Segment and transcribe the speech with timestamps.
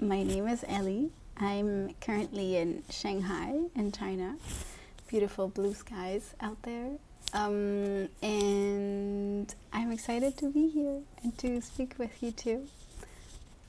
[0.00, 1.10] my name is Ellie.
[1.36, 4.36] I'm currently in Shanghai, in China.
[5.08, 6.92] Beautiful blue skies out there.
[7.34, 12.66] Um, and I'm excited to be here and to speak with you too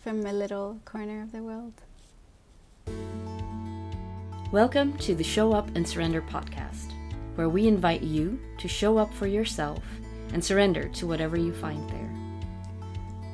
[0.03, 1.73] from a little corner of the world.
[4.53, 6.93] Welcome to the Show Up and Surrender podcast,
[7.35, 9.83] where we invite you to show up for yourself
[10.31, 12.20] and surrender to whatever you find there.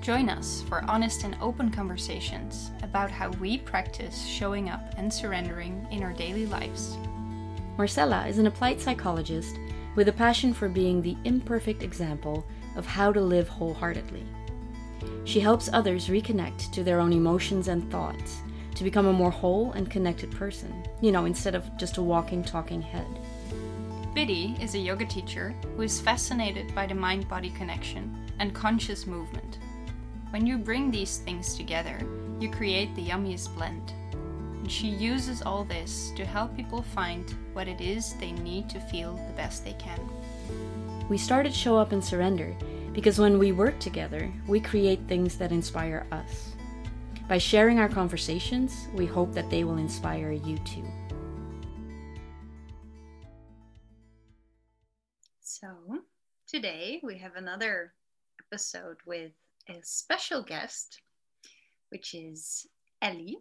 [0.08, 5.86] Join us for honest and open conversations about how we practice showing up and surrendering
[5.92, 6.96] in our daily lives.
[7.78, 9.60] Marcella is an applied psychologist
[9.98, 14.24] with a passion for being the imperfect example of how to live wholeheartedly.
[15.26, 18.38] She helps others reconnect to their own emotions and thoughts
[18.76, 22.46] to become a more whole and connected person, you know, instead of just a walking,
[22.46, 23.20] talking head.
[24.14, 29.06] Biddy is a yoga teacher who is fascinated by the mind body connection and conscious
[29.06, 29.58] movement.
[30.32, 32.06] When you bring these things together,
[32.38, 33.94] you create the yummiest blend.
[34.12, 38.80] And she uses all this to help people find what it is they need to
[38.82, 40.00] feel the best they can.
[41.08, 42.54] We started Show Up and Surrender
[42.92, 46.52] because when we work together, we create things that inspire us.
[47.30, 50.84] By sharing our conversations, we hope that they will inspire you too.
[55.40, 55.70] So,
[56.48, 57.94] today we have another
[58.52, 59.32] episode with
[59.70, 61.02] a special guest,
[61.90, 62.68] which is
[63.02, 63.38] Ellie.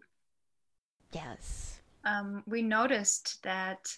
[1.12, 1.80] Yes.
[2.04, 3.88] Um, we noticed that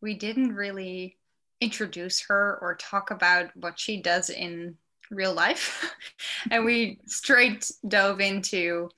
[0.00, 1.16] we didn't really
[1.60, 4.76] introduce her or talk about what she does in
[5.10, 5.94] real life.
[6.50, 8.88] and we straight dove into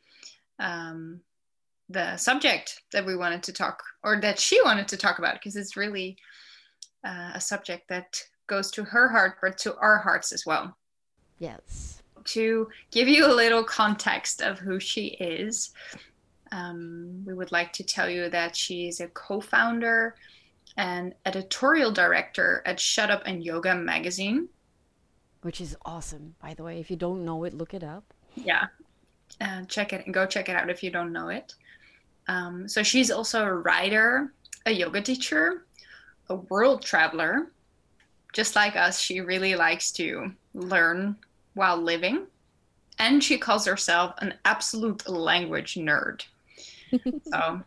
[0.58, 1.20] um,
[1.88, 5.56] the subject that we wanted to talk or that she wanted to talk about because
[5.56, 6.16] it's really
[7.06, 10.74] uh, a subject that goes to her heart but to our hearts as well
[11.38, 12.02] Yes.
[12.27, 15.72] To give you a little context of who she is,
[16.53, 20.14] um, we would like to tell you that she is a co founder
[20.77, 24.48] and editorial director at Shut Up and Yoga magazine.
[25.43, 26.81] Which is awesome, by the way.
[26.81, 28.15] If you don't know it, look it up.
[28.34, 28.66] Yeah,
[29.41, 31.54] uh, check it and go check it out if you don't know it.
[32.28, 34.32] Um, so she's also a writer,
[34.66, 35.66] a yoga teacher,
[36.28, 37.50] a world traveler.
[38.32, 41.16] Just like us, she really likes to learn
[41.54, 42.26] while living.
[42.98, 46.25] And she calls herself an absolute language nerd.
[47.25, 47.62] so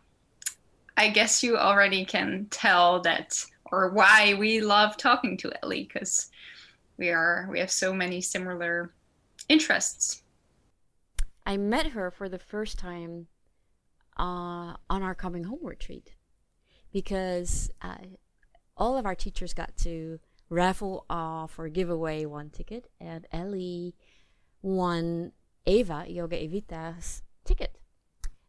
[0.96, 6.30] I guess you already can tell that or why we love talking to Ellie because
[6.96, 8.92] we are we have so many similar
[9.48, 10.22] interests.
[11.46, 13.28] I met her for the first time
[14.18, 16.14] uh, on our coming home retreat
[16.92, 17.96] because uh,
[18.76, 20.18] all of our teachers got to
[20.50, 23.94] raffle off or give away one ticket, and Ellie
[24.62, 25.32] won
[25.66, 27.78] Ava, Yoga Evita's ticket.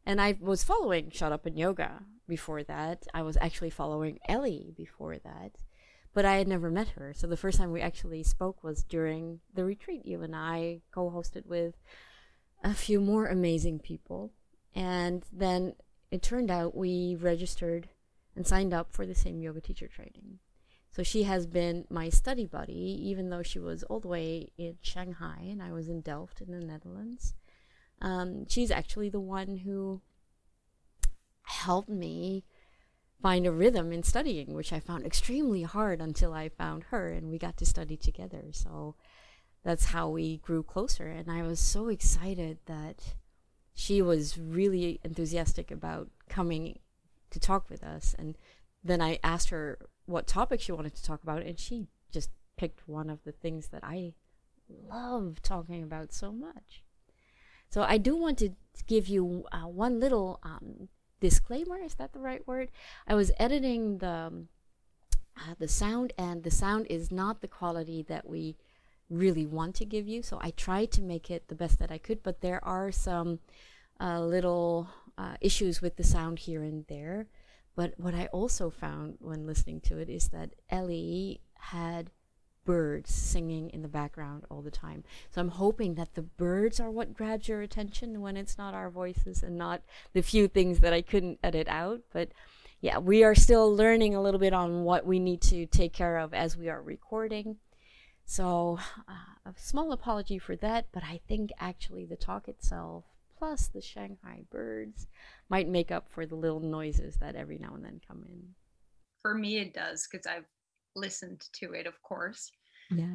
[0.05, 3.05] And I was following Shut Up and Yoga before that.
[3.13, 5.63] I was actually following Ellie before that,
[6.13, 7.13] but I had never met her.
[7.13, 11.11] So the first time we actually spoke was during the retreat you and I co
[11.11, 11.75] hosted with
[12.63, 14.31] a few more amazing people.
[14.73, 15.73] And then
[16.11, 17.89] it turned out we registered
[18.35, 20.39] and signed up for the same yoga teacher training.
[20.99, 24.75] So she has been my study buddy, even though she was all the way in
[24.81, 27.35] Shanghai and I was in Delft in the Netherlands.
[28.01, 30.01] Um, she's actually the one who
[31.43, 32.43] helped me
[33.21, 37.29] find a rhythm in studying, which I found extremely hard until I found her and
[37.29, 38.47] we got to study together.
[38.51, 38.95] So
[39.63, 41.07] that's how we grew closer.
[41.07, 43.15] And I was so excited that
[43.73, 46.79] she was really enthusiastic about coming
[47.29, 48.17] to talk with us.
[48.19, 48.37] And
[48.83, 52.87] then I asked her what topic she wanted to talk about, and she just picked
[52.87, 54.13] one of the things that I
[54.89, 56.83] love talking about so much.
[57.69, 58.49] So I do want to
[58.87, 60.89] give you uh, one little um,
[61.19, 61.77] disclaimer.
[61.77, 62.71] Is that the right word?
[63.07, 64.47] I was editing the um,
[65.37, 68.57] uh, the sound, and the sound is not the quality that we
[69.09, 70.21] really want to give you.
[70.21, 73.39] So I tried to make it the best that I could, but there are some
[74.01, 77.27] uh, little uh, issues with the sound here and there.
[77.79, 82.11] But what I also found when listening to it is that Ellie had
[82.65, 85.05] birds singing in the background all the time.
[85.31, 88.89] So I'm hoping that the birds are what grabs your attention when it's not our
[88.89, 89.81] voices and not
[90.11, 92.01] the few things that I couldn't edit out.
[92.11, 92.33] But
[92.81, 96.17] yeah, we are still learning a little bit on what we need to take care
[96.17, 97.59] of as we are recording.
[98.25, 98.77] So,
[99.07, 103.05] uh, a small apology for that, but I think actually the talk itself,
[103.37, 105.07] plus the Shanghai birds,
[105.49, 108.55] might make up for the little noises that every now and then come in.
[109.21, 110.45] For me, it does because I've
[110.95, 112.51] listened to it, of course.
[112.91, 113.05] Yeah.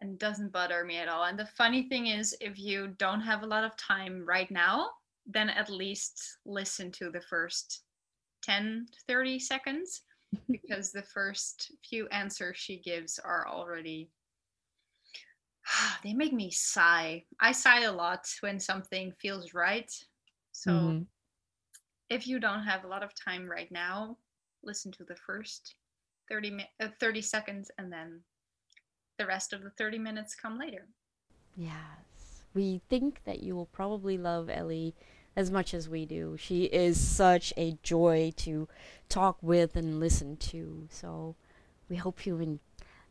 [0.00, 1.24] and doesn't bother me at all.
[1.24, 4.90] And the funny thing is, if you don't have a lot of time right now,
[5.26, 7.82] then at least listen to the first
[8.42, 10.02] 10 30 seconds
[10.50, 14.10] because the first few answers she gives are already
[16.04, 19.92] they make me sigh i sigh a lot when something feels right
[20.52, 21.06] so Mhm.
[22.10, 24.16] If you don't have a lot of time right now
[24.62, 25.74] listen to the first
[26.28, 28.20] 30 mi- uh, 30 seconds and then
[29.18, 30.86] the rest of the 30 minutes come later
[31.56, 32.44] Yes.
[32.54, 34.94] We think that you will probably love Ellie
[35.34, 36.36] as much as we do.
[36.38, 38.68] She is such a joy to
[39.08, 40.86] talk with and listen to.
[40.90, 41.34] So
[41.88, 42.60] we hope you en-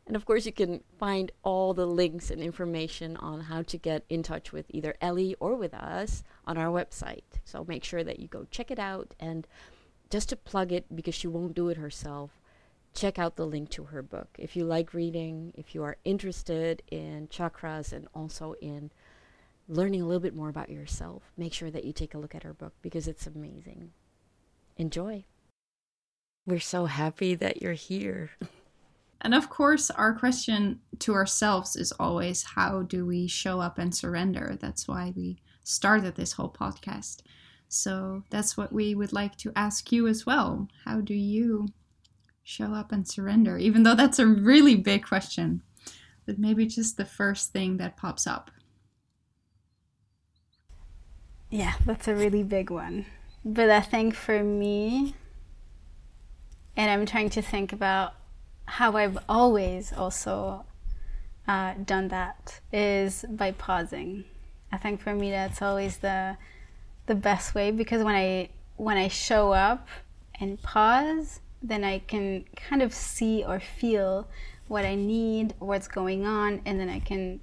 [0.07, 4.03] and of course you can find all the links and information on how to get
[4.09, 7.39] in touch with either Ellie or with us on our website.
[7.43, 9.45] So make sure that you go check it out and
[10.09, 12.31] just to plug it because she won't do it herself
[12.97, 14.27] check out the link to her book.
[14.39, 18.91] If you like reading, if you are interested in chakras and also in
[19.69, 22.41] learning a little bit more about yourself, make sure that you take a look at
[22.41, 23.91] her book because it's amazing.
[24.77, 25.25] Enjoy.
[26.47, 28.31] We're so happy that you're here.
[29.21, 33.93] And of course, our question to ourselves is always how do we show up and
[33.93, 34.57] surrender?
[34.59, 37.21] That's why we started this whole podcast.
[37.67, 40.67] So that's what we would like to ask you as well.
[40.85, 41.67] How do you
[42.43, 43.57] show up and surrender?
[43.57, 45.61] Even though that's a really big question,
[46.25, 48.51] but maybe just the first thing that pops up.
[51.49, 53.05] Yeah, that's a really big one.
[53.43, 55.15] But I think for me,
[56.75, 58.13] and I'm trying to think about
[58.67, 60.65] how I've always also
[61.47, 64.25] uh, done that, is by pausing.
[64.71, 66.37] I think for me that's always the
[67.05, 69.87] the best way because when I when I show up
[70.39, 74.27] and pause, then I can kind of see or feel
[74.67, 77.39] what I need, what's going on, and then I can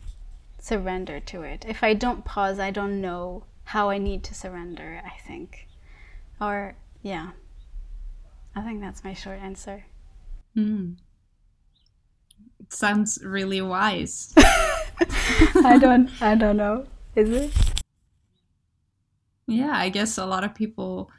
[0.61, 1.65] surrender to it.
[1.67, 5.67] If I don't pause, I don't know how I need to surrender, I think.
[6.41, 7.31] Or, yeah.
[8.55, 9.85] I think that's my short answer.
[10.57, 10.97] Mm.
[12.65, 14.33] It sounds really wise.
[14.37, 16.87] I don't I don't know.
[17.15, 17.53] Is it?
[19.47, 21.11] Yeah, I guess a lot of people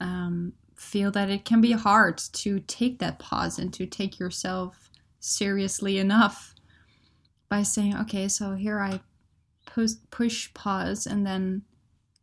[0.00, 4.90] um, feel that it can be hard to take that pause and to take yourself
[5.20, 6.54] seriously enough
[7.50, 9.00] by saying, okay, so here I
[9.66, 11.62] push, push pause and then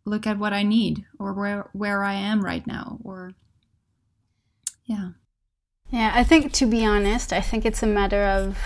[0.06, 3.34] look at what I need or where where I am right now or
[4.86, 5.12] yeah.
[5.92, 8.58] Yeah, I think to be honest, I think it's a matter of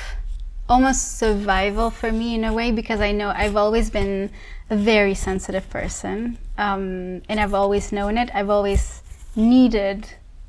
[0.68, 4.30] almost survival for me in a way because I know I've always been
[4.70, 8.30] a very sensitive person um, and I've always known it.
[8.34, 9.02] I've always
[9.36, 10.08] needed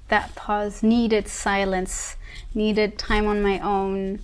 [0.08, 2.16] that pause, needed silence,
[2.54, 4.20] needed time on my own.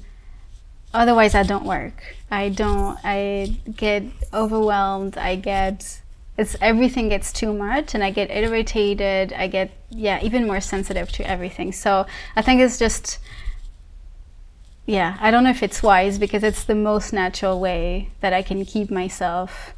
[0.92, 2.16] Otherwise, I don't work.
[2.30, 4.02] I don't, I get
[4.34, 5.16] overwhelmed.
[5.16, 5.99] I get,
[6.40, 9.34] it's everything gets too much and I get irritated.
[9.34, 11.70] I get, yeah, even more sensitive to everything.
[11.70, 13.18] So I think it's just,
[14.86, 18.40] yeah, I don't know if it's wise because it's the most natural way that I
[18.40, 19.74] can keep myself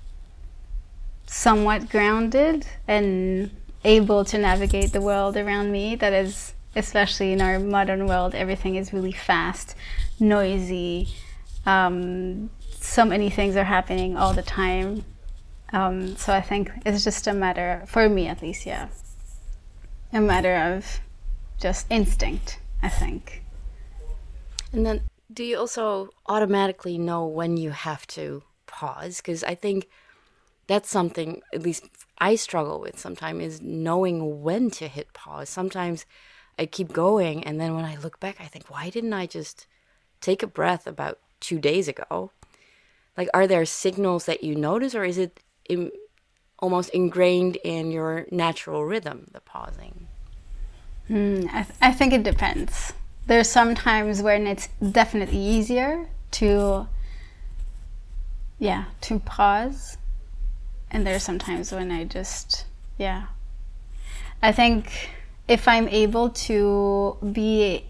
[1.27, 3.51] somewhat grounded and
[3.85, 8.77] able to navigate the world around me that is especially in our modern world everything
[8.77, 9.75] is really fast
[10.21, 11.09] noisy
[11.67, 15.05] um, so many things are happening all the time
[15.73, 18.89] um, so i think it's just a matter for me at least yeah
[20.13, 21.01] a matter of
[21.59, 23.43] just instinct i think
[24.73, 25.03] And then,
[25.33, 29.19] do you also automatically know when you have to pause?
[29.19, 29.89] Because I think
[30.67, 31.85] that's something, at least
[32.19, 35.49] I struggle with sometimes, is knowing when to hit pause.
[35.51, 36.07] Sometimes
[36.59, 39.67] I keep going, and then when I look back, I think, why didn't I just
[40.21, 42.31] take a breath about two days ago?
[43.17, 45.93] Like, are there signals that you notice, or is it Im-
[46.59, 50.07] almost ingrained in your natural rhythm, the pausing?
[51.11, 52.93] Mm, I, th- I think it depends.
[53.27, 56.87] There's some times when it's definitely easier to,
[58.59, 59.97] yeah, to pause,
[60.91, 62.67] and there's some times when I just,
[62.99, 63.27] yeah.
[64.43, 65.11] I think
[65.49, 67.85] if I'm able to be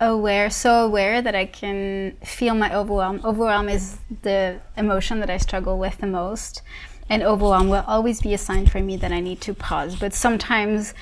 [0.00, 3.20] aware, so aware that I can feel my overwhelm.
[3.24, 6.62] Overwhelm is the emotion that I struggle with the most,
[7.08, 9.96] and overwhelm will always be a sign for me that I need to pause.
[9.96, 10.94] But sometimes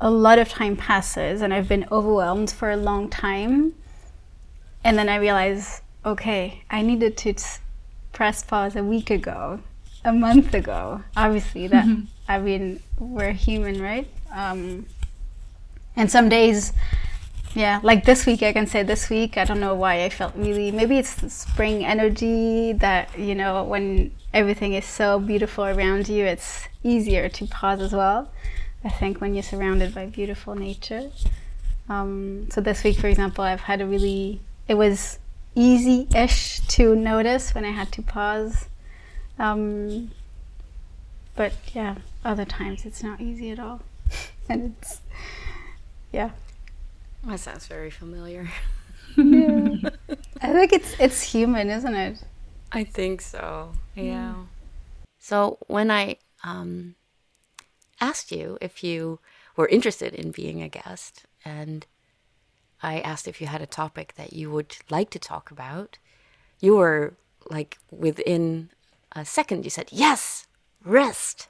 [0.00, 3.74] a lot of time passes and I've been overwhelmed for a long time.
[4.84, 7.34] And then I realize, okay, I needed to
[8.12, 9.60] press pause a week ago,
[10.04, 11.02] a month ago.
[11.16, 11.86] Obviously, that,
[12.28, 14.08] I mean, we're human, right?
[14.32, 14.86] Um,
[15.96, 16.72] and some days,
[17.54, 20.34] yeah, like this week, I can say this week, I don't know why I felt
[20.36, 26.10] really, maybe it's the spring energy that, you know, when everything is so beautiful around
[26.10, 28.30] you, it's easier to pause as well.
[28.84, 31.10] I think when you're surrounded by beautiful nature.
[31.88, 35.18] Um, so this week, for example, I've had a really, it was
[35.54, 38.66] easy ish to notice when I had to pause.
[39.38, 40.10] Um,
[41.34, 43.80] but yeah, other times it's not easy at all.
[44.50, 45.00] and it's,
[46.12, 46.30] yeah.
[47.24, 48.50] That sounds very familiar.
[49.16, 49.76] yeah.
[50.42, 52.22] I think it's it's human, isn't it?
[52.70, 53.72] I think so.
[53.96, 54.34] Yeah.
[55.18, 56.94] So when I um,
[58.00, 59.18] asked you if you
[59.56, 61.86] were interested in being a guest, and
[62.82, 65.98] I asked if you had a topic that you would like to talk about,
[66.60, 67.14] you were
[67.50, 68.70] like within
[69.12, 70.46] a second, you said, Yes,
[70.84, 71.48] rest.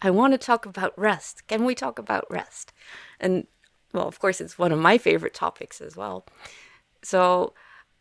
[0.00, 1.46] I want to talk about rest.
[1.48, 2.72] Can we talk about rest?
[3.18, 3.48] And
[3.92, 6.24] well, of course, it's one of my favorite topics as well.
[7.02, 7.54] So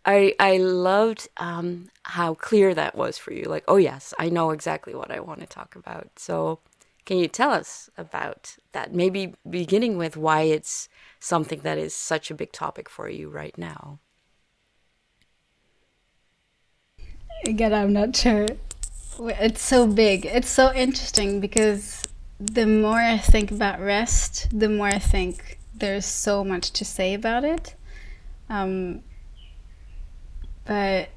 [0.07, 3.43] I I loved um, how clear that was for you.
[3.43, 6.17] Like, oh yes, I know exactly what I want to talk about.
[6.17, 6.59] So,
[7.05, 8.93] can you tell us about that?
[8.93, 10.87] Maybe beginning with why it's
[11.19, 13.99] something that is such a big topic for you right now.
[17.45, 18.47] Again, I'm not sure.
[19.19, 20.25] It's so big.
[20.25, 22.01] It's so interesting because
[22.39, 27.13] the more I think about rest, the more I think there's so much to say
[27.13, 27.75] about it.
[28.49, 29.03] Um,
[30.67, 31.09] but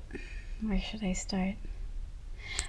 [0.62, 1.54] where should I start?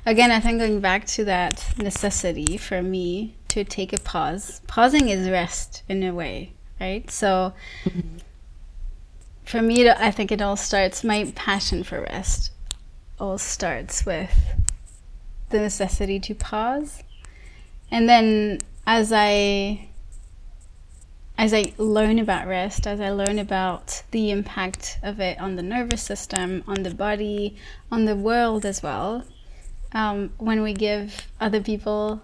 [0.05, 4.61] Again, I think going back to that necessity for me to take a pause.
[4.67, 7.09] Pausing is rest in a way, right?
[7.09, 8.17] So mm-hmm.
[9.45, 12.51] for me, I think it all starts, my passion for rest
[13.19, 14.33] all starts with
[15.49, 17.03] the necessity to pause.
[17.91, 19.89] And then as I
[21.37, 25.63] as I learn about rest, as I learn about the impact of it on the
[25.63, 27.55] nervous system, on the body,
[27.91, 29.25] on the world as well,
[29.93, 32.21] um, when we give other people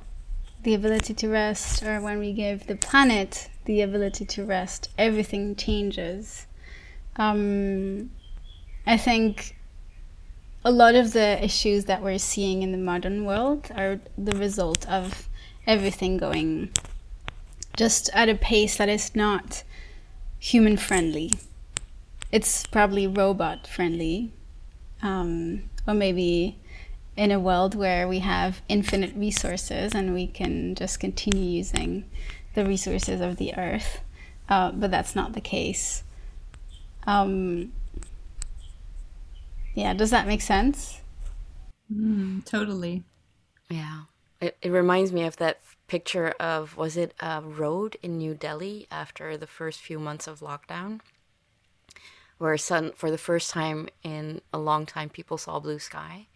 [0.63, 5.55] the ability to rest, or when we give the planet the ability to rest, everything
[5.55, 6.45] changes.
[7.15, 8.11] Um,
[8.85, 9.57] I think
[10.63, 14.87] a lot of the issues that we're seeing in the modern world are the result
[14.87, 15.29] of
[15.65, 16.71] everything going
[17.77, 19.63] just at a pace that is not
[20.39, 21.35] human friendly.
[22.31, 24.33] It's probably robot friendly.
[25.01, 26.57] Um, or maybe
[27.15, 32.03] in a world where we have infinite resources and we can just continue using
[32.55, 34.01] the resources of the earth.
[34.49, 36.03] Uh, but that's not the case.
[37.05, 37.71] Um,
[39.75, 41.01] yeah, does that make sense?
[41.93, 43.03] Mm, totally.
[43.69, 44.01] Yeah.
[44.41, 48.87] It, it reminds me of that picture of was it a road in New Delhi
[48.91, 50.99] after the first few months of lockdown,
[52.37, 56.27] where sun for the first time in a long time people saw blue sky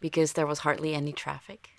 [0.00, 1.70] because there was hardly any traffic.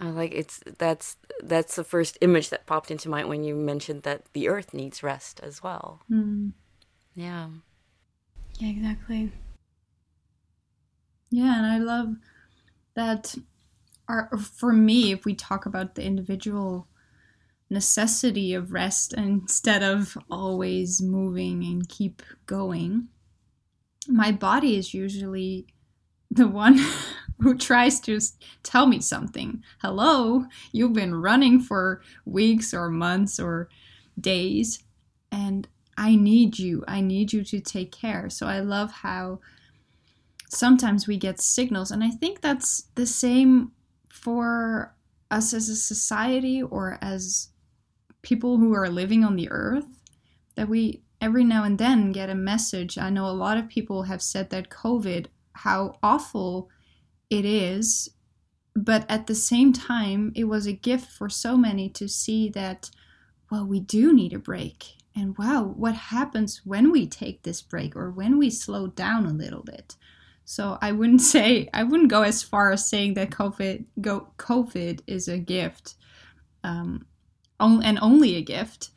[0.00, 4.02] Uh, like it's that's that's the first image that popped into mind when you mentioned
[4.02, 6.02] that the earth needs rest as well.
[6.10, 6.52] Mm.
[7.14, 7.48] Yeah.
[8.58, 9.32] Yeah, exactly.
[11.30, 12.16] Yeah, and I love
[12.94, 13.34] that
[14.08, 16.88] are for me if we talk about the individual
[17.68, 23.08] necessity of rest instead of always moving and keep going
[24.08, 25.66] my body is usually
[26.30, 26.78] the one
[27.40, 28.18] who tries to
[28.62, 29.62] tell me something.
[29.80, 33.68] Hello you've been running for weeks or months or
[34.18, 34.82] days
[35.30, 36.84] and i need you.
[36.86, 38.30] I need you to take care.
[38.30, 39.40] So i love how
[40.48, 43.72] sometimes we get signals and i think that's the same
[44.16, 44.94] for
[45.30, 47.50] us as a society or as
[48.22, 49.86] people who are living on the earth
[50.56, 52.98] that we every now and then get a message.
[52.98, 56.68] I know a lot of people have said that COVID, how awful
[57.30, 58.10] it is,
[58.74, 62.90] but at the same time, it was a gift for so many to see that,
[63.50, 64.96] well, we do need a break.
[65.14, 69.32] And wow, what happens when we take this break or when we slow down a
[69.32, 69.96] little bit?
[70.46, 75.00] So I wouldn't say I wouldn't go as far as saying that COVID go COVID
[75.06, 75.96] is a gift,
[76.64, 77.04] um,
[77.60, 78.90] and only a gift.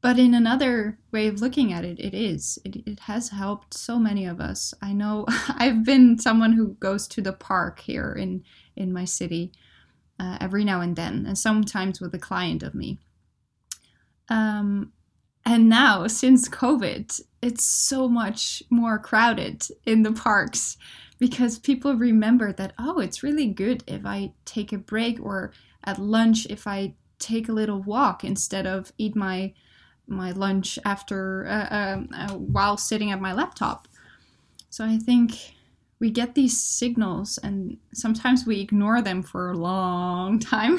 [0.00, 2.56] But in another way of looking at it, it is.
[2.64, 4.72] It, it has helped so many of us.
[4.80, 8.44] I know I've been someone who goes to the park here in
[8.76, 9.52] in my city
[10.20, 12.98] uh, every now and then, and sometimes with a client of me.
[14.28, 14.92] Um,
[15.50, 20.76] and now, since COVID, it's so much more crowded in the parks
[21.18, 25.98] because people remember that, oh, it's really good if I take a break or at
[25.98, 29.54] lunch if I take a little walk instead of eat my
[30.06, 33.88] my lunch after uh, uh, uh, while sitting at my laptop.
[34.68, 35.54] So I think
[35.98, 40.78] we get these signals and sometimes we ignore them for a long time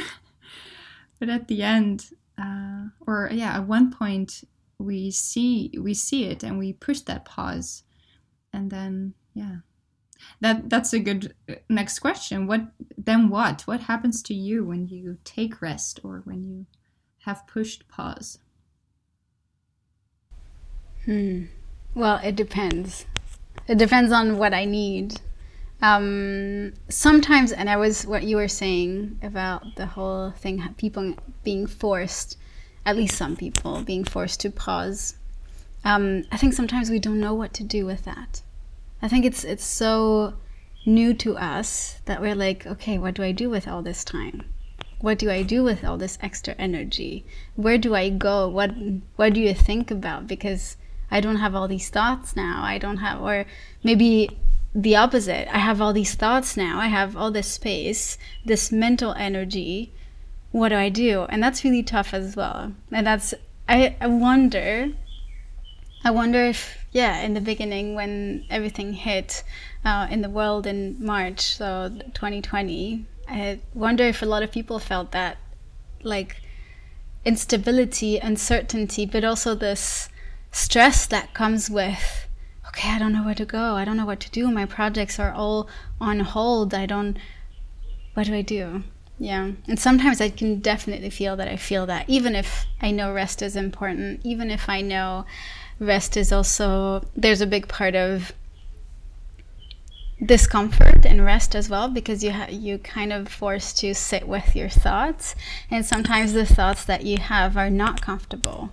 [1.19, 4.43] but at the end uh, or yeah at one point
[4.79, 7.83] we see we see it and we push that pause.
[8.51, 9.57] And then yeah.
[10.41, 12.47] That that's a good uh, next question.
[12.47, 12.61] What
[12.97, 13.61] then what?
[13.63, 16.65] What happens to you when you take rest or when you
[17.25, 18.39] have pushed pause?
[21.05, 21.45] Hmm.
[21.93, 23.05] Well it depends.
[23.67, 25.19] It depends on what i need.
[25.81, 31.67] Um, sometimes and i was what you were saying about the whole thing people being
[31.67, 32.37] forced
[32.85, 35.15] at least some people being forced to pause
[35.83, 38.41] um, i think sometimes we don't know what to do with that
[39.01, 40.33] I think it's it's so
[40.85, 44.43] new to us that we're like, okay, what do I do with all this time?
[44.99, 47.25] What do I do with all this extra energy?
[47.55, 48.49] Where do I go?
[48.49, 48.71] What
[49.15, 50.27] what do you think about?
[50.27, 50.75] Because
[51.09, 52.61] I don't have all these thoughts now.
[52.61, 53.45] I don't have or
[53.83, 54.29] maybe
[54.75, 55.47] the opposite.
[55.55, 56.77] I have all these thoughts now.
[56.77, 59.93] I have all this space, this mental energy.
[60.51, 61.23] What do I do?
[61.29, 62.73] And that's really tough as well.
[62.91, 63.33] And that's
[63.67, 64.91] I, I wonder
[66.03, 69.43] I wonder if, yeah, in the beginning when everything hit
[69.83, 74.79] uh, in the world in March, so 2020, I wonder if a lot of people
[74.79, 75.37] felt that,
[76.01, 76.41] like,
[77.25, 80.07] instability, uncertainty, but also this
[80.51, 82.27] stress that comes with,
[82.67, 83.75] okay, I don't know where to go.
[83.75, 84.49] I don't know what to do.
[84.49, 85.67] My projects are all
[85.99, 86.73] on hold.
[86.73, 87.17] I don't,
[88.13, 88.83] what do I do?
[89.19, 89.51] Yeah.
[89.67, 93.41] And sometimes I can definitely feel that I feel that, even if I know rest
[93.41, 95.25] is important, even if I know
[95.79, 98.33] rest is also there's a big part of
[100.23, 104.53] discomfort and rest as well because you ha- you kind of forced to sit with
[104.55, 105.33] your thoughts
[105.71, 108.69] and sometimes the thoughts that you have are not comfortable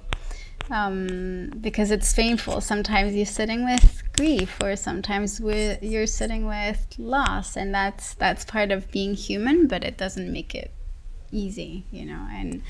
[0.70, 7.56] um, because it's painful sometimes you're sitting with grief or sometimes you're sitting with loss
[7.56, 10.72] and that's that's part of being human but it doesn't make it
[11.30, 12.62] easy you know and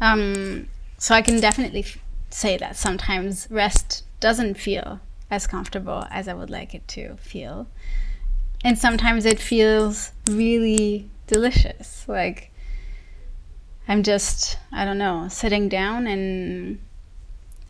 [0.00, 1.98] um, so i can definitely f-
[2.30, 7.68] say that sometimes rest doesn't feel as comfortable as I would like it to feel.
[8.64, 12.04] And sometimes it feels really delicious.
[12.08, 12.50] Like
[13.86, 16.80] I'm just, I don't know, sitting down and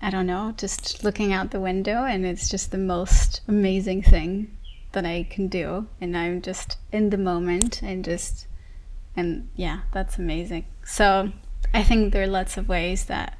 [0.00, 4.56] I don't know, just looking out the window, and it's just the most amazing thing
[4.92, 5.86] that I can do.
[6.00, 8.46] And I'm just in the moment and just,
[9.16, 10.66] and yeah, that's amazing.
[10.84, 11.32] So
[11.74, 13.38] I think there are lots of ways that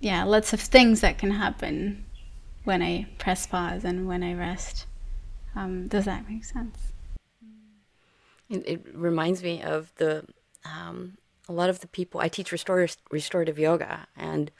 [0.00, 2.04] yeah, lots of things that can happen
[2.64, 4.86] when I press pause and when I rest.
[5.54, 6.78] Um, does that make sense?
[8.48, 10.24] It, it reminds me of the
[10.64, 11.16] um,
[11.48, 14.50] a lot of the people I teach restorative, restorative yoga, and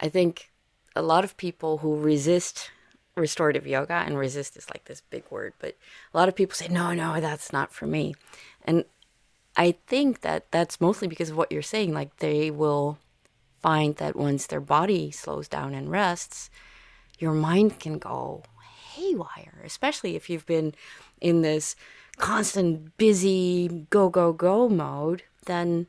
[0.00, 0.50] I think
[0.94, 2.70] a lot of people who resist
[3.16, 5.76] restorative yoga and resist is like this big word, but
[6.12, 8.14] a lot of people say no, no, that's not for me,
[8.64, 8.84] and
[9.56, 11.92] I think that that's mostly because of what you're saying.
[11.92, 12.98] Like they will
[13.60, 16.48] find that once their body slows down and rests,
[17.18, 18.44] your mind can go
[18.94, 20.74] haywire, especially if you've been
[21.20, 21.74] in this
[22.18, 25.88] constant busy go go go mode, then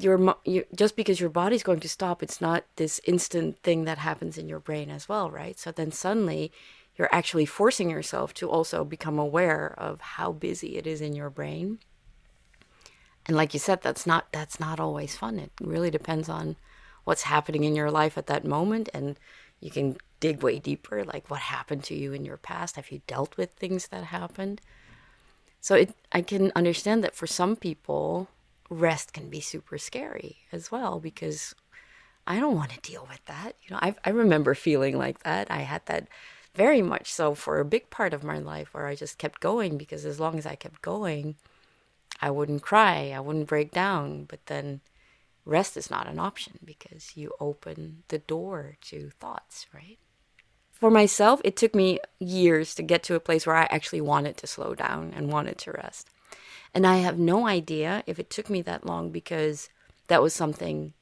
[0.00, 0.36] your
[0.74, 4.48] just because your body's going to stop, it's not this instant thing that happens in
[4.48, 5.58] your brain as well, right?
[5.58, 6.52] So then suddenly
[6.96, 11.30] you're actually forcing yourself to also become aware of how busy it is in your
[11.30, 11.78] brain.
[13.26, 15.38] And like you said that's not that's not always fun.
[15.38, 16.56] It really depends on
[17.04, 19.18] what's happening in your life at that moment and
[19.60, 22.76] you can dig way deeper like what happened to you in your past.
[22.76, 24.60] Have you dealt with things that happened?
[25.60, 28.28] So it, i can understand that for some people
[28.74, 31.54] rest can be super scary as well because
[32.26, 35.50] i don't want to deal with that you know I, I remember feeling like that
[35.50, 36.08] i had that
[36.54, 39.76] very much so for a big part of my life where i just kept going
[39.78, 41.36] because as long as i kept going
[42.20, 44.80] I wouldn't cry, I wouldn't break down, but then
[45.44, 49.98] rest is not an option because you open the door to thoughts, right?
[50.72, 54.36] For myself, it took me years to get to a place where I actually wanted
[54.38, 56.08] to slow down and wanted to rest.
[56.74, 59.68] And I have no idea if it took me that long because
[60.08, 60.92] that was something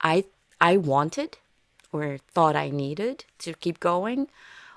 [0.00, 0.24] I
[0.60, 1.36] I wanted
[1.92, 4.28] or thought I needed to keep going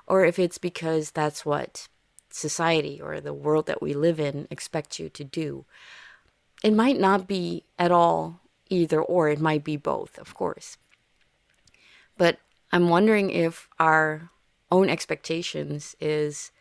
[0.06, 1.88] or if it's because that's what
[2.30, 5.66] society or the world that we live in expects you to do.
[6.64, 10.78] It might not be at all either or, it might be both, of course.
[12.18, 12.38] But
[12.72, 14.30] I'm wondering if our
[14.72, 16.52] own expectations is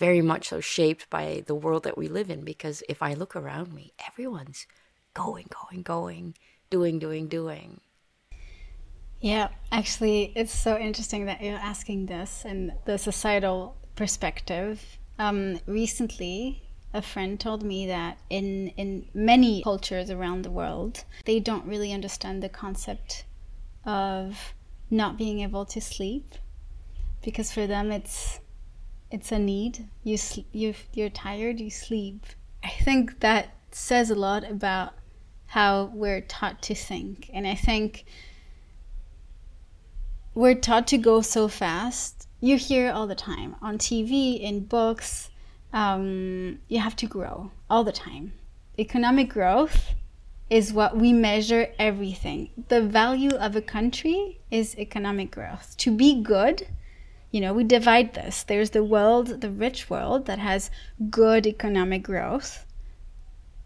[0.00, 3.36] very much so shaped by the world that we live in because if I look
[3.36, 4.66] around me, everyone's
[5.12, 6.34] going, going, going,
[6.70, 7.80] doing, doing, doing.
[9.20, 14.82] Yeah, actually, it's so interesting that you're asking this and the societal perspective.
[15.18, 16.62] Um, recently,
[16.94, 21.92] a friend told me that in in many cultures around the world, they don't really
[21.92, 23.24] understand the concept
[23.84, 24.54] of
[24.90, 26.34] not being able to sleep
[27.22, 28.40] because for them it's
[29.10, 29.88] it's a need.
[30.04, 30.18] You
[30.52, 32.26] you you're tired, you sleep.
[32.62, 34.94] I think that says a lot about
[35.46, 38.04] how we're taught to think, and I think
[40.34, 42.28] we're taught to go so fast.
[42.40, 45.30] You hear all the time on TV, in books.
[45.72, 48.32] Um, you have to grow all the time.
[48.78, 49.94] Economic growth
[50.48, 52.50] is what we measure everything.
[52.68, 55.76] The value of a country is economic growth.
[55.78, 56.66] To be good,
[57.30, 58.42] you know, we divide this.
[58.42, 60.70] There's the world, the rich world that has
[61.10, 62.66] good economic growth,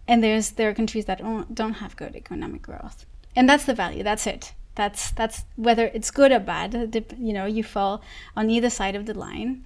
[0.06, 1.22] and there's there are countries that
[1.52, 3.06] don't, have good economic growth.
[3.34, 4.02] And that's the value.
[4.02, 4.52] That's it.
[4.74, 6.72] That's that's whether it's good or bad.
[7.18, 8.02] You know, you fall
[8.36, 9.64] on either side of the line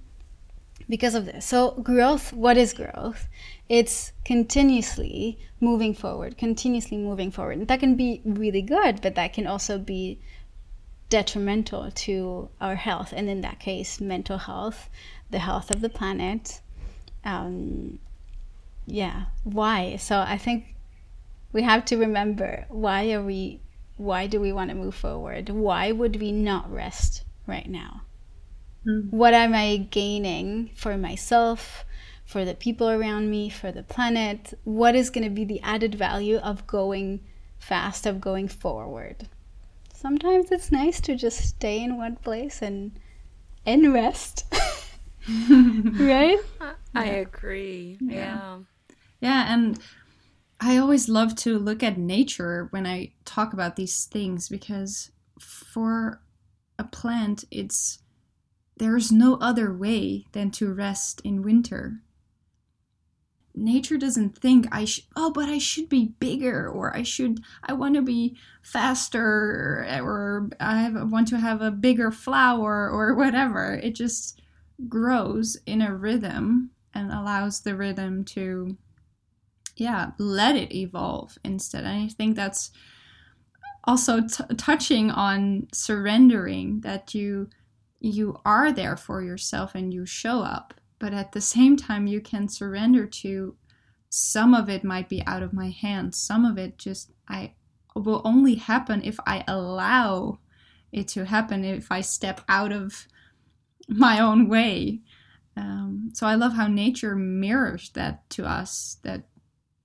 [0.87, 1.45] because of this.
[1.45, 3.27] So growth, what is growth?
[3.67, 7.59] It's continuously moving forward, continuously moving forward.
[7.59, 10.19] And that can be really good, but that can also be
[11.09, 14.89] detrimental to our health, and in that case, mental health,
[15.29, 16.61] the health of the planet.
[17.23, 17.99] Um,
[18.85, 19.97] yeah, why?
[19.97, 20.75] So I think
[21.51, 23.61] we have to remember why are we
[23.97, 25.49] why do we want to move forward?
[25.49, 28.03] Why would we not rest right now?
[28.87, 29.11] Mm.
[29.11, 31.83] What am I gaining for myself,
[32.23, 34.53] for the people around me, for the planet?
[34.63, 37.19] What is going to be the added value of going
[37.59, 39.27] fast, of going forward?
[39.99, 42.91] Sometimes it's nice to just stay in one place and
[43.65, 44.45] and rest.
[45.29, 46.39] right?
[46.95, 47.11] I yeah.
[47.11, 47.97] agree.
[47.99, 48.15] Yeah.
[48.15, 48.59] yeah.
[49.21, 49.79] Yeah, and
[50.61, 56.21] I always love to look at nature when I talk about these things because for
[56.77, 57.99] a plant it's
[58.77, 62.01] there's no other way than to rest in winter
[63.59, 67.73] nature doesn't think I should, oh, but I should be bigger or I should, I
[67.73, 73.79] want to be faster or I have, want to have a bigger flower or whatever.
[73.81, 74.41] It just
[74.87, 78.77] grows in a rhythm and allows the rhythm to,
[79.75, 81.83] yeah, let it evolve instead.
[81.83, 82.71] And I think that's
[83.83, 87.49] also t- touching on surrendering that you
[88.01, 92.21] you are there for yourself and you show up but at the same time you
[92.21, 93.55] can surrender to
[94.09, 96.19] some of it might be out of my hands.
[96.19, 97.53] Some of it just i
[97.95, 100.39] will only happen if i allow
[100.91, 103.07] it to happen if i step out of
[103.87, 105.01] my own way.
[105.55, 109.23] Um, so i love how nature mirrors that to us that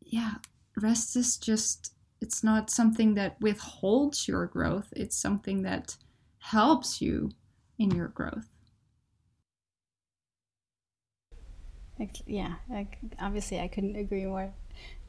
[0.00, 0.35] yeah
[0.77, 4.92] rest is just it's not something that withholds your growth.
[4.96, 5.96] It's something that
[6.38, 7.31] helps you
[7.79, 8.54] in your growth
[12.26, 14.52] yeah, like obviously I couldn't agree more.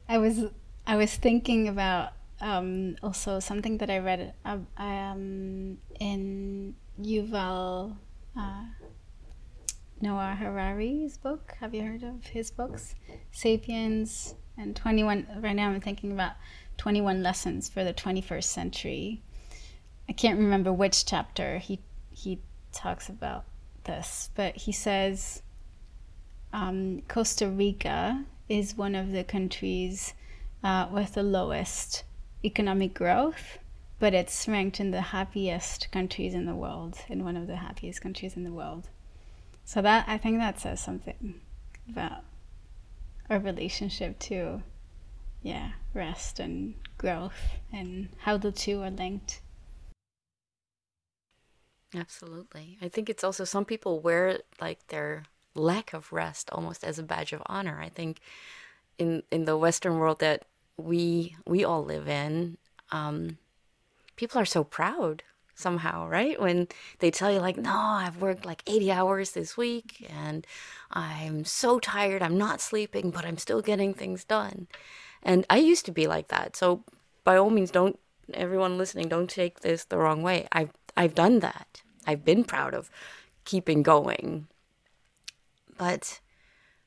[0.08, 0.44] I was
[0.86, 7.96] I was thinking about um, also something that I read uh, um, in Yuval
[8.38, 8.64] uh,
[10.00, 11.54] Noah Harari's book.
[11.60, 12.94] Have you heard of his books?
[13.32, 15.26] Sapiens and 21.
[15.40, 16.32] Right now I'm thinking about
[16.76, 19.22] 21 lessons for the 21st century.
[20.08, 22.40] I can't remember which chapter he he
[22.72, 23.44] talks about
[23.84, 25.42] this, but he says
[26.52, 30.14] um, Costa Rica is one of the countries
[30.62, 32.04] uh, with the lowest
[32.44, 33.58] economic growth,
[33.98, 38.00] but it's ranked in the happiest countries in the world, in one of the happiest
[38.00, 38.88] countries in the world.
[39.64, 41.40] So that I think that says something
[41.88, 42.22] about
[43.28, 44.62] our relationship to,
[45.42, 49.40] yeah, rest and growth and how the two are linked.
[51.94, 52.78] Absolutely.
[52.82, 55.24] I think it's also some people wear like their
[55.56, 57.80] lack of rest almost as a badge of honor.
[57.80, 58.20] I think
[58.98, 60.44] in in the Western world that
[60.76, 62.58] we we all live in,
[62.90, 63.38] um,
[64.16, 65.22] people are so proud
[65.54, 66.40] somehow, right?
[66.40, 70.46] When they tell you like, "No, I've worked like 80 hours this week and
[70.90, 72.22] I'm so tired.
[72.22, 74.68] I'm not sleeping, but I'm still getting things done."
[75.22, 76.56] And I used to be like that.
[76.56, 76.84] So
[77.24, 77.98] by all means don't
[78.34, 80.46] everyone listening don't take this the wrong way.
[80.52, 81.82] I've I've done that.
[82.06, 82.90] I've been proud of
[83.44, 84.48] keeping going
[85.78, 86.20] but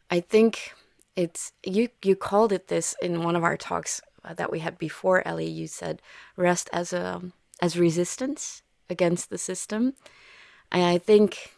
[0.10, 0.74] I think
[1.16, 4.78] it's you you called it this in one of our talks uh, that we had
[4.78, 6.02] before Ellie you said
[6.36, 7.22] rest as a
[7.62, 9.94] as resistance against the system
[10.72, 11.52] and I think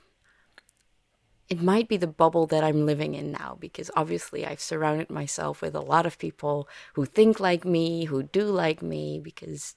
[1.52, 5.62] it might be the bubble that I'm living in now because obviously I've surrounded myself
[5.62, 9.76] with a lot of people who think like me, who do like me, because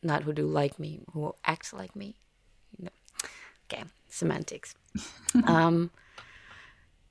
[0.00, 2.14] not who do like me, who act like me.
[3.64, 4.76] Okay, semantics.
[5.44, 5.90] um,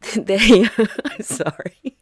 [0.15, 0.69] they
[1.05, 1.97] I'm sorry.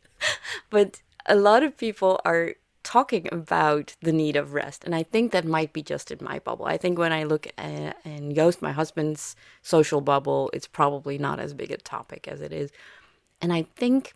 [0.69, 5.31] But a lot of people are talking about the need of rest and i think
[5.31, 6.65] that might be just in my bubble.
[6.65, 11.39] I think when i look uh, at in my husband's social bubble it's probably not
[11.39, 12.69] as big a topic as it is.
[13.41, 14.13] And i think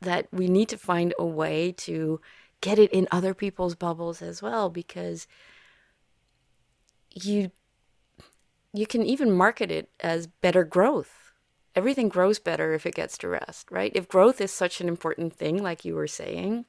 [0.00, 2.20] that we need to find a way to
[2.60, 5.26] get it in other people's bubbles as well because
[7.14, 7.50] you
[8.72, 11.21] you can even market it as better growth.
[11.74, 13.92] Everything grows better if it gets to rest, right?
[13.94, 16.66] If growth is such an important thing like you were saying,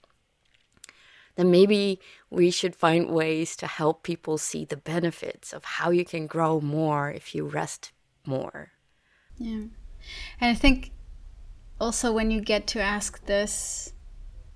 [1.36, 6.06] then maybe we should find ways to help people see the benefits of how you
[6.06, 7.92] can grow more if you rest
[8.26, 8.72] more.
[9.38, 9.66] Yeah.
[10.40, 10.92] And I think
[11.82, 13.94] also when you get to ask this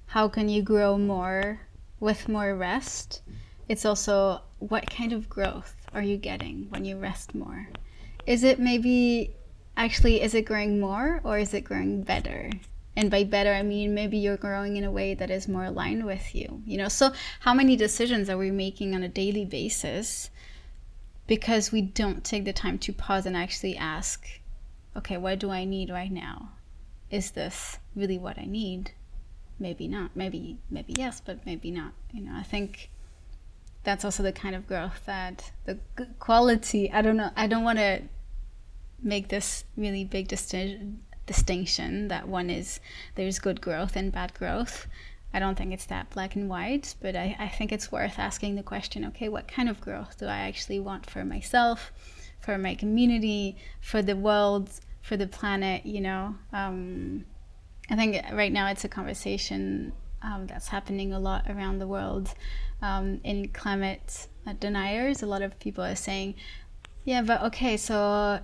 [0.07, 1.59] how can you grow more
[1.99, 3.21] with more rest?
[3.67, 7.67] It's also what kind of growth are you getting when you rest more?
[8.25, 9.35] Is it maybe
[9.77, 12.49] actually is it growing more or is it growing better?
[12.97, 16.05] And by better I mean maybe you're growing in a way that is more aligned
[16.05, 16.61] with you.
[16.65, 20.29] You know, so how many decisions are we making on a daily basis
[21.27, 24.27] because we don't take the time to pause and actually ask,
[24.95, 26.51] okay, what do I need right now?
[27.09, 28.91] Is this really what I need?
[29.59, 32.89] maybe not maybe maybe yes but maybe not you know i think
[33.83, 35.77] that's also the kind of growth that the
[36.19, 38.01] quality i don't know i don't want to
[39.01, 42.79] make this really big disti- distinction that one is
[43.15, 44.87] there's good growth and bad growth
[45.33, 48.55] i don't think it's that black and white but I, I think it's worth asking
[48.55, 51.91] the question okay what kind of growth do i actually want for myself
[52.39, 54.69] for my community for the world
[55.01, 57.25] for the planet you know um,
[57.89, 62.33] I think right now it's a conversation um, that's happening a lot around the world
[62.81, 64.27] um, in climate
[64.59, 65.23] deniers.
[65.23, 66.35] A lot of people are saying,
[67.05, 68.39] yeah, but okay, so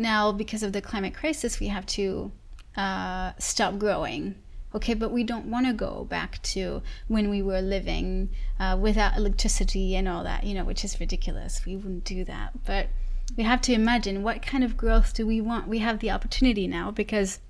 [0.00, 2.32] now because of the climate crisis, we have to
[2.76, 4.34] uh, stop growing.
[4.74, 9.16] Okay, but we don't want to go back to when we were living uh, without
[9.16, 11.66] electricity and all that, you know, which is ridiculous.
[11.66, 12.64] We wouldn't do that.
[12.64, 12.86] But
[13.36, 15.68] we have to imagine what kind of growth do we want?
[15.68, 17.40] We have the opportunity now because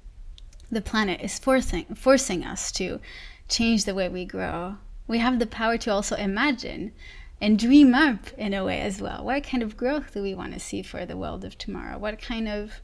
[0.71, 3.01] the planet is forcing forcing us to
[3.49, 4.77] change the way we grow.
[5.07, 6.93] We have the power to also imagine
[7.41, 9.25] and dream up in a way as well.
[9.25, 11.99] What kind of growth do we want to see for the world of tomorrow?
[11.99, 12.81] What kind of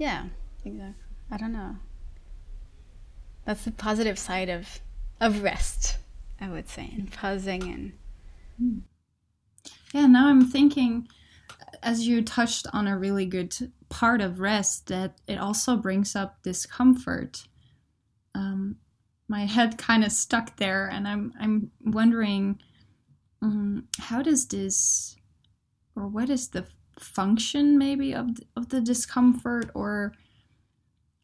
[0.00, 0.26] yeah,
[0.64, 0.94] exactly.
[1.30, 1.76] I don't know.
[3.44, 4.80] That's the positive side of
[5.20, 5.98] of rest,
[6.40, 7.92] I would say, and pausing and
[8.58, 8.78] hmm.
[9.92, 10.06] yeah.
[10.06, 11.08] Now I'm thinking,
[11.82, 13.54] as you touched on a really good
[13.88, 17.46] part of rest that it also brings up discomfort.
[18.34, 18.76] Um,
[19.28, 22.58] my head kind of stuck there, and I'm I'm wondering
[23.42, 25.16] um, how does this,
[25.96, 26.66] or what is the
[26.98, 30.12] function maybe of of the discomfort, or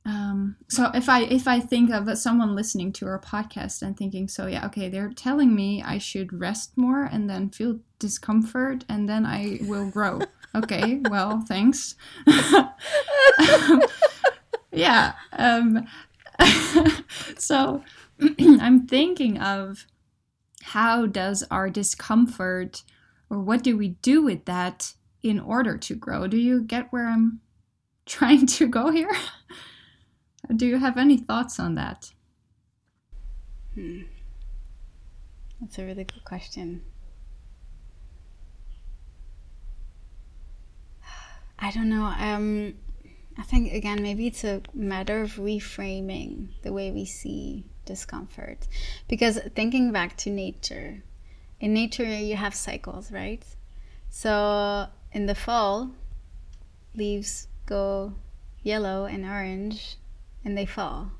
[0.04, 4.28] um, so if I if I think of someone listening to our podcast and thinking,
[4.28, 9.08] so yeah, okay, they're telling me I should rest more and then feel discomfort, and
[9.08, 10.20] then I will grow
[10.56, 11.94] okay, well, thanks.
[14.72, 15.12] yeah.
[15.32, 15.86] Um,
[17.38, 17.82] so
[18.38, 19.86] I'm thinking of
[20.66, 22.82] how does our discomfort
[23.30, 26.26] or what do we do with that in order to grow?
[26.26, 27.40] Do you get where I'm
[28.06, 29.14] trying to go here?
[30.56, 32.10] do you have any thoughts on that?
[33.74, 34.02] Hmm.
[35.60, 36.82] That's a really good question.
[41.60, 42.12] I don't know.
[42.18, 42.74] Um,
[43.38, 48.66] I think again, maybe it's a matter of reframing the way we see discomfort.
[49.08, 51.02] Because thinking back to nature,
[51.60, 53.44] in nature you have cycles, right?
[54.10, 55.92] So in the fall,
[56.94, 58.12] leaves go
[58.62, 59.96] yellow and orange,
[60.44, 61.12] and they fall.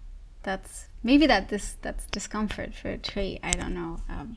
[0.43, 3.39] That's maybe that this that's discomfort for a tree.
[3.43, 4.37] I don't know, um,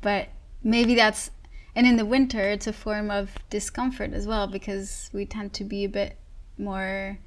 [0.00, 0.28] but
[0.62, 1.30] maybe that's
[1.74, 5.64] and in the winter it's a form of discomfort as well because we tend to
[5.64, 6.16] be a bit
[6.58, 7.18] more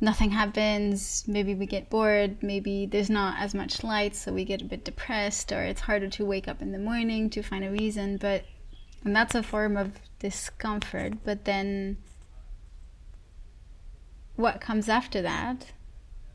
[0.00, 4.62] nothing happens maybe we get bored maybe there's not as much light so we get
[4.62, 7.70] a bit depressed or it's harder to wake up in the morning to find a
[7.70, 8.44] reason but
[9.04, 11.96] and that's a form of discomfort but then
[14.38, 15.72] what comes after that?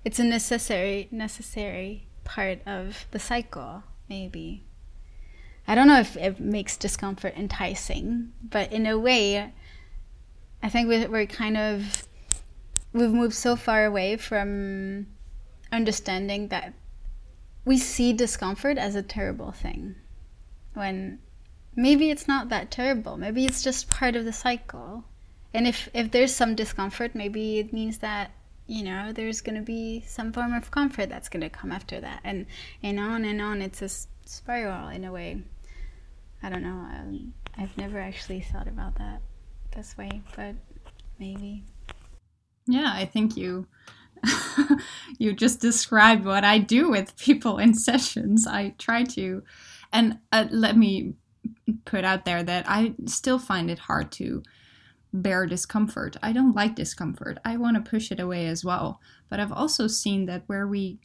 [0.03, 4.65] It's a necessary necessary part of the cycle maybe.
[5.65, 9.53] I don't know if it makes discomfort enticing, but in a way,
[10.61, 12.05] I think we're kind of
[12.93, 15.07] we've moved so far away from
[15.71, 16.73] understanding that
[17.65, 19.95] we see discomfort as a terrible thing
[20.73, 21.19] when
[21.75, 25.03] maybe it's not that terrible maybe it's just part of the cycle
[25.53, 28.31] and if if there's some discomfort, maybe it means that
[28.65, 32.01] you know there's going to be some form of comfort that's going to come after
[32.01, 32.47] that, and
[32.81, 33.61] and on and on.
[33.61, 33.89] It's a
[34.27, 35.43] spiral in a way.
[36.41, 36.69] I don't know.
[36.69, 39.21] Um, I've never actually thought about that
[39.75, 40.55] this way, but
[41.19, 41.63] maybe.
[42.67, 43.67] Yeah, I think you
[45.17, 48.47] you just described what I do with people in sessions.
[48.47, 49.43] I try to,
[49.91, 51.13] and uh, let me
[51.85, 54.43] put out there that I still find it hard to
[55.11, 56.15] bear discomfort.
[56.23, 57.37] I don't like discomfort.
[57.45, 58.99] I want to push it away as well.
[59.29, 60.99] But I've also seen that where we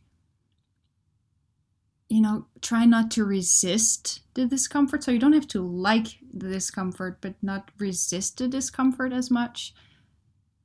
[2.08, 5.04] you know, try not to resist the discomfort.
[5.04, 9.74] So you don't have to like the discomfort, but not resist the discomfort as much.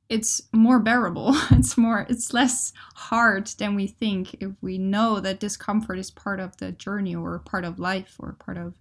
[0.08, 1.34] It's more bearable.
[1.50, 6.40] It's more, it's less hard than we think if we know that discomfort is part
[6.40, 8.74] of the journey or part of life or part of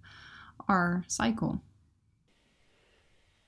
[0.67, 1.62] our cycle.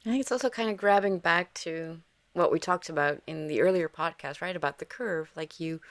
[0.05, 2.01] I think it's also kind of grabbing back to
[2.33, 4.55] what we talked about in the earlier podcast, right?
[4.55, 5.31] About the curve.
[5.35, 5.81] Like you,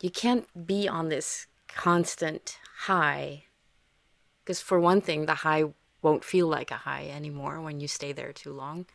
[0.00, 3.44] you can't be on this constant high.
[4.42, 5.64] Because, for one thing, the high
[6.02, 8.86] won't feel like a high anymore when you stay there too long.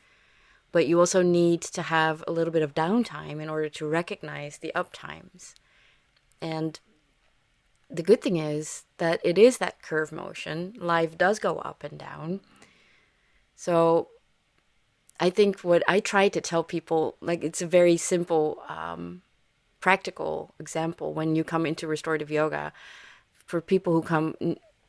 [0.72, 4.58] But you also need to have a little bit of downtime in order to recognize
[4.58, 5.54] the up times.
[6.42, 6.80] And
[7.90, 10.74] the good thing is that it is that curve motion.
[10.78, 12.40] Life does go up and down.
[13.56, 14.08] So
[15.20, 19.22] I think what I try to tell people, like it's a very simple um,
[19.82, 22.72] practical example when you come into restorative yoga
[23.46, 24.36] for people who come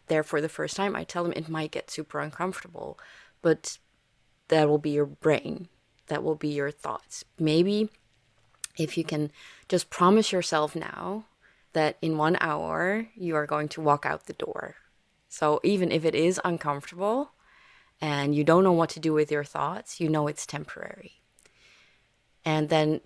[0.06, 2.98] there for the first time i tell them it might get super uncomfortable
[3.40, 3.78] but
[4.48, 5.68] that will be your brain
[6.12, 7.24] that will be your thoughts.
[7.38, 7.88] Maybe
[8.78, 9.32] if you can
[9.68, 11.24] just promise yourself now
[11.72, 14.76] that in one hour you are going to walk out the door.
[15.28, 17.32] So even if it is uncomfortable
[18.00, 21.22] and you don't know what to do with your thoughts you know it's temporary.
[22.44, 23.00] And then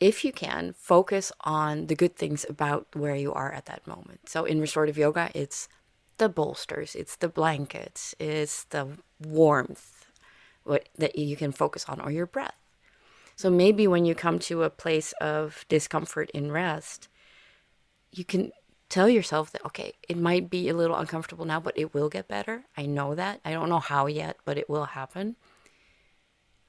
[0.00, 4.28] if you can, focus on the good things about where you are at that moment.
[4.28, 5.68] So in restorative yoga, it's
[6.18, 8.88] the bolsters, it's the blankets, it's the
[9.20, 10.01] warmth
[10.64, 12.56] that you can focus on, or your breath.
[13.36, 17.08] So maybe when you come to a place of discomfort in rest,
[18.10, 18.52] you can
[18.88, 22.28] tell yourself that, okay, it might be a little uncomfortable now, but it will get
[22.28, 22.64] better.
[22.76, 23.40] I know that.
[23.44, 25.36] I don't know how yet, but it will happen.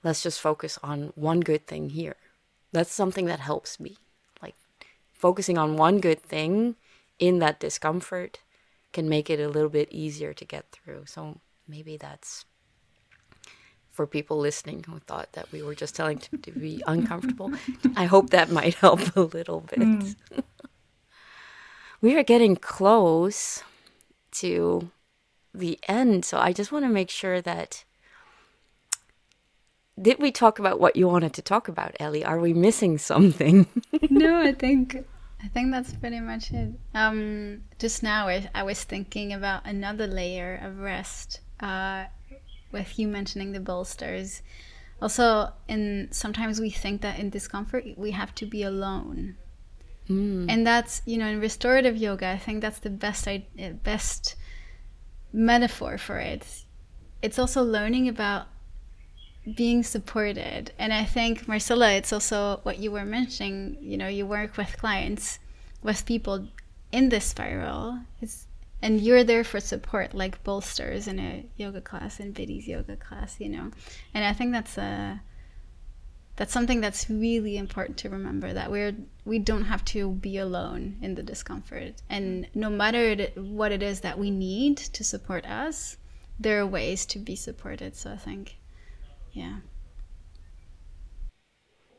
[0.03, 2.15] Let's just focus on one good thing here
[2.73, 3.97] that's something that helps me.
[4.41, 4.55] Like
[5.13, 6.75] focusing on one good thing
[7.19, 8.39] in that discomfort
[8.91, 11.03] can make it a little bit easier to get through.
[11.05, 12.45] So maybe that's
[13.93, 17.53] for people listening who thought that we were just telling to, to be uncomfortable.
[17.95, 19.79] I hope that might help a little bit.
[19.79, 20.15] Mm.
[22.01, 23.63] we are getting close
[24.31, 24.89] to
[25.53, 27.85] the end, so I just want to make sure that
[30.01, 32.25] did we talk about what you wanted to talk about, Ellie?
[32.25, 33.67] Are we missing something?
[34.09, 35.05] no, I think
[35.43, 36.71] I think that's pretty much it.
[36.95, 42.05] Um, just now, I, I, was thinking about another layer of rest uh,
[42.73, 44.41] with you mentioning the bolsters.
[45.01, 49.35] Also, in sometimes we think that in discomfort we have to be alone,
[50.09, 50.45] mm.
[50.49, 52.27] and that's you know in restorative yoga.
[52.27, 53.27] I think that's the best
[53.83, 54.35] best
[55.31, 56.63] metaphor for it.
[57.21, 58.47] It's also learning about
[59.55, 60.71] being supported.
[60.79, 63.77] And I think, Marcella, it's also what you were mentioning.
[63.81, 65.39] You know, you work with clients,
[65.81, 66.47] with people
[66.91, 67.99] in this spiral.
[68.21, 68.47] It's,
[68.83, 73.39] and you're there for support, like bolsters in a yoga class, in Biddy's yoga class,
[73.39, 73.71] you know.
[74.13, 75.21] And I think that's a
[76.35, 80.97] that's something that's really important to remember that we're we don't have to be alone
[81.01, 85.95] in the discomfort and no matter what it is that we need to support us
[86.39, 88.57] there are ways to be supported so i think
[89.33, 89.57] yeah.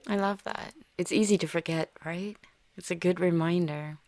[0.08, 0.74] I love that.
[0.96, 2.36] It's easy to forget, right?
[2.76, 3.98] It's a good reminder.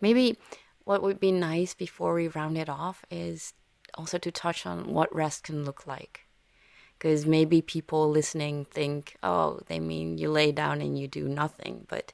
[0.00, 0.38] Maybe
[0.84, 3.54] what would be nice before we round it off is
[3.94, 6.26] also to touch on what rest can look like.
[6.98, 11.86] Because maybe people listening think, oh, they mean you lay down and you do nothing.
[11.88, 12.12] But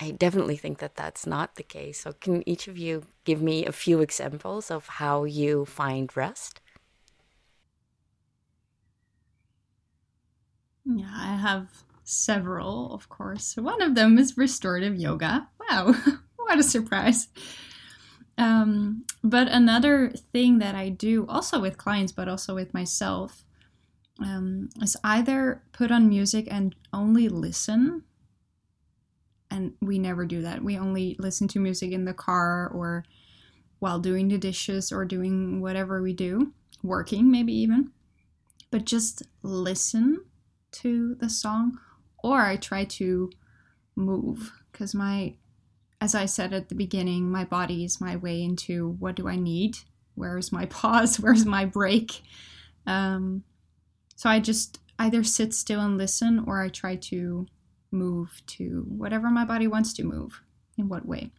[0.00, 2.00] I definitely think that that's not the case.
[2.00, 6.60] So, can each of you give me a few examples of how you find rest?
[10.84, 13.56] Yeah, I have several, of course.
[13.56, 15.48] One of them is restorative yoga.
[15.68, 15.94] Wow,
[16.48, 17.28] what a surprise.
[18.36, 23.44] Um, but another thing that I do also with clients, but also with myself,
[24.20, 28.02] um, is either put on music and only listen.
[29.50, 30.62] And we never do that.
[30.62, 33.04] We only listen to music in the car or
[33.78, 37.92] while doing the dishes or doing whatever we do, working maybe even
[38.70, 40.24] but just listen
[40.70, 41.78] to the song,
[42.22, 43.30] or I try to
[43.96, 45.34] move because my,
[46.00, 49.36] as I said at the beginning, my body is my way into what do I
[49.36, 49.78] need?
[50.14, 51.18] Where's my pause?
[51.18, 52.22] Where's my break?
[52.86, 53.44] Um,
[54.16, 57.46] so I just either sit still and listen, or I try to
[57.90, 60.42] move to whatever my body wants to move
[60.76, 61.30] in what way.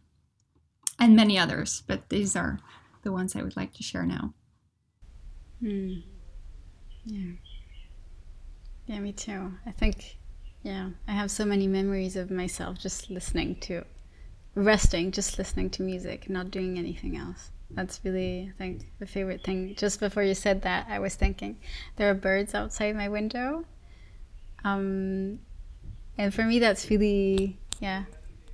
[0.98, 2.58] And many others, but these are
[3.02, 4.34] the ones I would like to share now.
[5.60, 5.94] Hmm.
[7.04, 7.32] Yeah.
[8.86, 9.52] Yeah, me too.
[9.66, 10.18] I think,
[10.62, 13.84] yeah, I have so many memories of myself just listening to,
[14.64, 17.50] resting, just listening to music, not doing anything else.
[17.70, 19.74] That's really, I think, the favorite thing.
[19.76, 21.58] Just before you said that, I was thinking
[21.96, 23.64] there are birds outside my window.
[24.64, 25.38] Um,
[26.18, 28.04] and for me, that's really, yeah,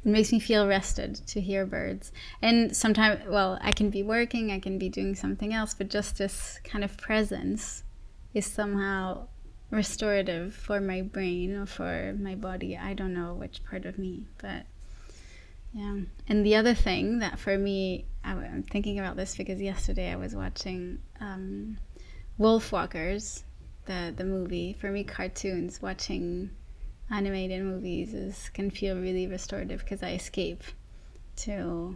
[0.04, 2.12] it makes me feel rested to hear birds.
[2.42, 6.18] And sometimes, well, I can be working, I can be doing something else, but just
[6.18, 7.82] this kind of presence
[8.34, 9.26] is somehow
[9.70, 12.76] restorative for my brain or for my body.
[12.76, 14.66] I don't know which part of me, but
[15.76, 15.96] yeah.
[16.26, 20.34] And the other thing that for me, I'm thinking about this because yesterday I was
[20.34, 21.76] watching um,
[22.40, 23.42] Wolfwalkers,
[23.84, 24.74] the the movie.
[24.80, 26.48] For me, cartoons, watching
[27.10, 30.64] animated movies is can feel really restorative because I escape
[31.44, 31.94] to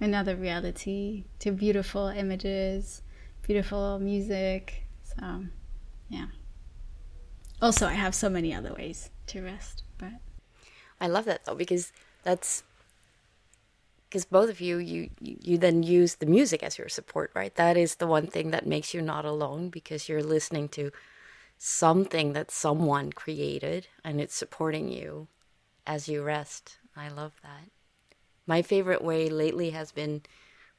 [0.00, 3.02] another reality, to beautiful images,
[3.42, 4.86] beautiful music.
[5.02, 5.44] So,
[6.08, 6.28] yeah.
[7.60, 10.12] Also, I have so many other ways to rest, but
[11.02, 11.92] I love that though because
[12.22, 12.62] that's
[14.08, 17.54] because both of you, you you then use the music as your support, right?
[17.54, 20.90] That is the one thing that makes you not alone because you're listening to
[21.58, 25.28] something that someone created and it's supporting you
[25.86, 26.78] as you rest.
[26.96, 27.70] I love that.
[28.46, 30.22] My favorite way lately has been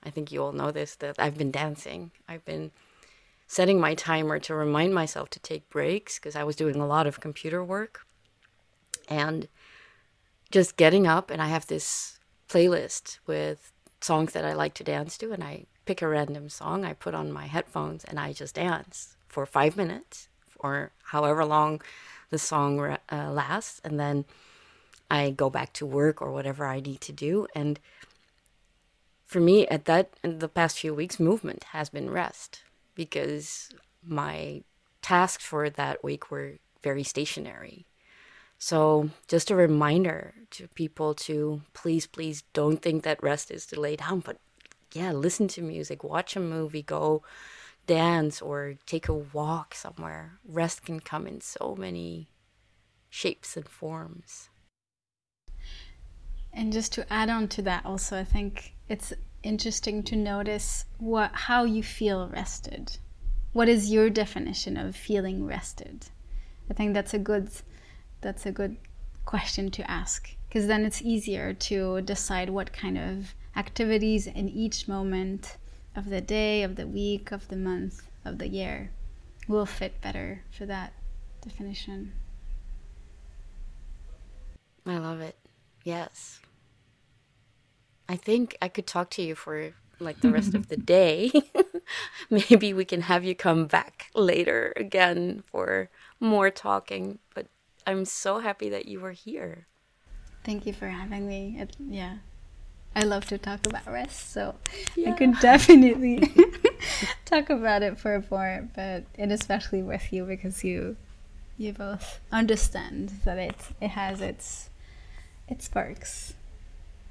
[0.03, 2.11] I think you all know this that I've been dancing.
[2.29, 2.71] I've been
[3.47, 7.07] setting my timer to remind myself to take breaks because I was doing a lot
[7.07, 8.05] of computer work
[9.07, 9.47] and
[10.51, 12.14] just getting up and I have this
[12.49, 13.71] playlist with
[14.01, 17.13] songs that I like to dance to and I pick a random song, I put
[17.13, 20.27] on my headphones and I just dance for 5 minutes
[20.59, 21.81] or however long
[22.29, 22.79] the song
[23.11, 24.25] uh, lasts, and then
[25.09, 27.47] I go back to work or whatever I need to do.
[27.55, 27.79] And
[29.25, 32.63] for me, at that in the past few weeks, movement has been rest
[32.95, 33.69] because
[34.03, 34.63] my
[35.01, 37.85] tasks for that week were very stationary.
[38.57, 43.79] So, just a reminder to people to please, please don't think that rest is to
[43.79, 44.37] lay down, but
[44.93, 47.21] yeah, listen to music, watch a movie, go
[47.85, 50.39] dance or take a walk somewhere.
[50.47, 52.29] Rest can come in so many
[53.09, 54.49] shapes and forms.
[56.53, 61.31] And just to add on to that also I think it's interesting to notice what
[61.33, 62.97] how you feel rested.
[63.53, 66.07] What is your definition of feeling rested?
[66.69, 67.49] I think that's a good
[68.21, 68.77] that's a good
[69.25, 74.87] question to ask because then it's easier to decide what kind of activities in each
[74.87, 75.57] moment
[75.95, 78.91] of the day, of the week, of the month, of the year
[79.47, 80.93] will fit better for that
[81.41, 82.13] definition.
[84.85, 85.35] I love it.
[85.83, 86.39] Yes.
[88.07, 91.31] I think I could talk to you for like the rest of the day.
[92.29, 95.89] Maybe we can have you come back later again for
[96.19, 97.47] more talking, but
[97.87, 99.67] I'm so happy that you were here.
[100.43, 101.57] Thank you for having me.
[101.59, 102.17] It, yeah,
[102.95, 104.55] I love to talk about rest, so
[104.95, 105.09] yeah.
[105.09, 106.31] I could definitely
[107.25, 110.97] talk about it for a more, but and especially with you because you
[111.57, 114.69] you both understand that it it has its
[115.47, 116.33] its perks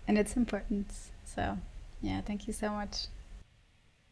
[0.07, 1.11] and its importance.
[1.25, 1.59] So
[2.03, 3.07] yeah, thank you so much.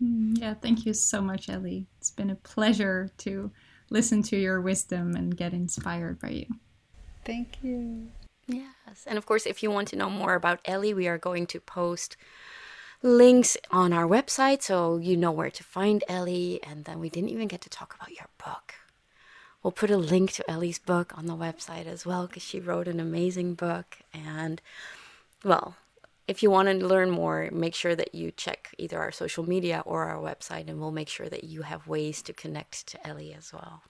[0.02, 1.86] Mm, yeah, thank you so much, Ellie.
[1.98, 3.50] It's been a pleasure to
[3.93, 6.47] listen to your wisdom and get inspired by you.
[7.24, 8.09] Thank you.
[8.47, 9.05] Yes.
[9.07, 11.61] And of course, if you want to know more about Ellie, we are going to
[11.61, 12.16] post
[13.03, 16.61] links on our website so you know where to find Ellie.
[16.62, 18.74] And then we didn't even get to talk about your book.
[19.62, 22.88] We'll put a link to Ellie's book on the website as well because she wrote
[22.88, 23.99] an amazing book.
[24.12, 24.61] And
[25.45, 25.76] well,
[26.28, 29.82] if you want to learn more, make sure that you check either our social media
[29.84, 33.34] or our website, and we'll make sure that you have ways to connect to Ellie
[33.34, 33.82] as well.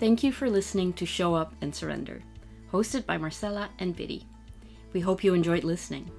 [0.00, 2.20] Thank you for listening to Show Up and Surrender,
[2.72, 4.26] hosted by Marcella and Biddy.
[4.92, 6.10] We hope you enjoyed listening.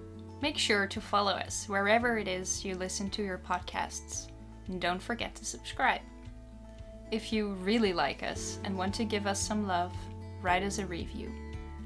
[0.41, 4.27] Make sure to follow us wherever it is you listen to your podcasts.
[4.67, 6.01] And don't forget to subscribe.
[7.11, 9.93] If you really like us and want to give us some love,
[10.41, 11.31] write us a review.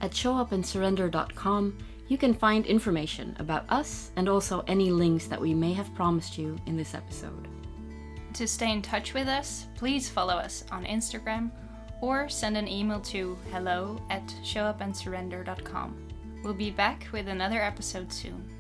[0.02, 1.78] At showupandsurrender.com,
[2.08, 6.38] you can find information about us and also any links that we may have promised
[6.38, 7.48] you in this episode.
[8.34, 11.52] to stay in touch with us, please follow us on Instagram
[12.02, 15.96] or send an email to hello at showupandsurrender.com.
[16.44, 18.59] We'll be back with another episode soon.